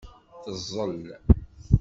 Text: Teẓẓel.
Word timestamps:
Teẓẓel. 0.43 1.01